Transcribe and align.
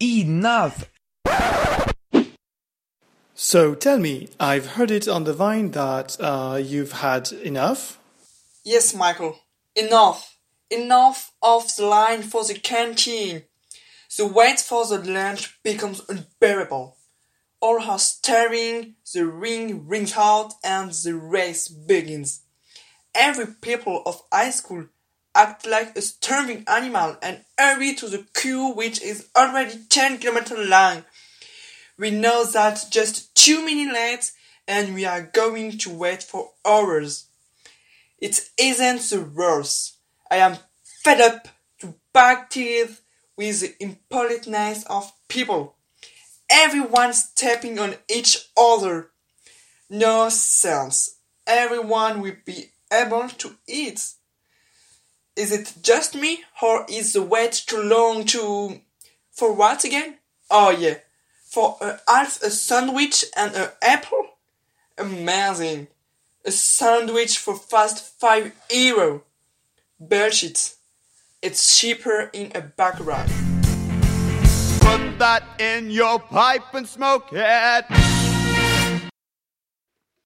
Enough! 0.00 0.90
So 3.34 3.74
tell 3.74 3.98
me, 3.98 4.28
I've 4.38 4.72
heard 4.72 4.90
it 4.90 5.08
on 5.08 5.24
the 5.24 5.32
vine 5.32 5.70
that 5.70 6.16
uh, 6.20 6.60
you've 6.62 6.92
had 6.92 7.32
enough? 7.32 7.98
Yes, 8.62 8.94
Michael. 8.94 9.38
Enough. 9.74 10.36
Enough 10.70 11.32
of 11.42 11.74
the 11.76 11.86
line 11.86 12.22
for 12.22 12.44
the 12.44 12.54
canteen. 12.54 13.44
The 14.18 14.26
wait 14.26 14.60
for 14.60 14.86
the 14.86 14.98
lunch 14.98 15.62
becomes 15.62 16.02
unbearable. 16.08 16.96
All 17.60 17.80
are 17.80 17.98
staring, 17.98 18.96
the 19.14 19.26
ring 19.26 19.86
rings 19.86 20.14
out, 20.16 20.52
and 20.62 20.92
the 20.92 21.14
race 21.14 21.68
begins. 21.68 22.42
Every 23.14 23.46
pupil 23.46 24.02
of 24.04 24.22
high 24.30 24.50
school 24.50 24.88
act 25.36 25.66
like 25.66 25.96
a 25.96 26.02
starving 26.02 26.64
animal 26.66 27.16
and 27.20 27.44
hurry 27.58 27.94
to 27.94 28.08
the 28.08 28.24
queue 28.34 28.72
which 28.72 29.02
is 29.02 29.28
already 29.36 29.78
10 29.88 30.18
kilometers 30.18 30.68
long. 30.68 31.04
We 31.98 32.10
know 32.10 32.44
that 32.44 32.86
just 32.90 33.34
two 33.34 33.64
minutes 33.64 33.94
late 33.94 34.32
and 34.66 34.94
we 34.94 35.04
are 35.04 35.22
going 35.22 35.78
to 35.78 35.90
wait 35.90 36.22
for 36.22 36.50
hours. 36.66 37.26
It 38.18 38.48
isn't 38.58 39.02
the 39.02 39.22
worst. 39.22 39.96
I 40.30 40.36
am 40.36 40.56
fed 40.82 41.20
up 41.20 41.48
to 41.80 41.94
back 42.12 42.50
teeth 42.50 43.02
with 43.36 43.60
the 43.60 43.74
impoliteness 43.78 44.84
of 44.86 45.12
people. 45.28 45.76
Everyone 46.50 47.12
stepping 47.12 47.78
on 47.78 47.94
each 48.08 48.48
other. 48.56 49.10
No 49.90 50.28
sense. 50.30 51.16
Everyone 51.46 52.22
will 52.22 52.36
be 52.44 52.70
able 52.92 53.28
to 53.28 53.56
eat. 53.68 54.04
Is 55.36 55.52
it 55.52 55.74
just 55.82 56.14
me, 56.14 56.44
or 56.62 56.86
is 56.88 57.12
the 57.12 57.22
wait 57.22 57.52
too 57.52 57.82
long 57.82 58.24
to. 58.26 58.80
For 59.32 59.52
what 59.52 59.84
again? 59.84 60.16
Oh, 60.50 60.70
yeah. 60.70 60.94
For 61.44 61.76
a 61.82 62.00
half 62.08 62.42
a 62.42 62.48
sandwich 62.48 63.22
and 63.36 63.54
an 63.54 63.68
apple? 63.82 64.30
Amazing. 64.96 65.88
A 66.46 66.50
sandwich 66.50 67.36
for 67.36 67.54
fast 67.54 68.18
5 68.18 68.52
euro. 68.70 69.24
Bullshit. 70.00 70.74
It's 71.42 71.78
cheaper 71.78 72.30
in 72.32 72.52
a 72.54 72.62
back 72.62 72.98
ride. 73.00 73.28
Put 74.80 75.18
that 75.18 75.42
in 75.58 75.90
your 75.90 76.18
pipe 76.18 76.72
and 76.72 76.88
smoke 76.88 77.28
it. 77.32 78.25